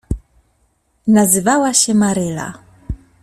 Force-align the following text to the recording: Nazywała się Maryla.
Nazywała 1.07 1.73
się 1.73 1.93
Maryla. 1.93 2.53